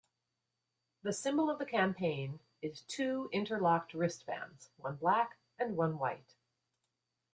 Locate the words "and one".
5.59-5.99